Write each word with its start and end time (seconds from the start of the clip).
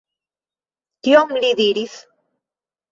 Kion 1.09 1.37
li 1.45 1.55
diris? 1.63 2.03